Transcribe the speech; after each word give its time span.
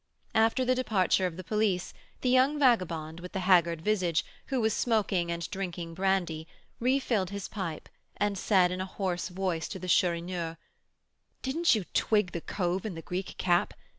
After 0.33 0.65
the 0.65 0.73
departure 0.73 1.27
of 1.27 1.37
the 1.37 1.43
police, 1.43 1.93
the 2.21 2.29
young 2.29 2.57
vagabond 2.57 3.19
with 3.19 3.33
the 3.33 3.41
haggard 3.41 3.83
visage, 3.83 4.25
who 4.47 4.59
was 4.59 4.73
smoking 4.73 5.31
and 5.31 5.47
drinking 5.51 5.93
brandy, 5.93 6.47
refilled 6.79 7.29
his 7.29 7.47
pipe, 7.47 7.87
and 8.17 8.35
said 8.35 8.71
in 8.71 8.81
a 8.81 8.85
hoarse 8.85 9.29
voice 9.29 9.67
to 9.67 9.77
the 9.77 9.87
Chourineur: 9.87 10.57
"Didn't 11.43 11.75
you 11.75 11.83
'twig' 11.93 12.31
the 12.31 12.41
'cove' 12.41 12.83
in 12.87 12.95
the 12.95 13.03
Greek 13.03 13.37
cap? 13.37 13.75